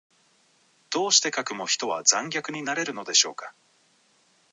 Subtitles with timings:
[0.89, 3.53] どうしてかくも人は残虐になれるのでしょうか。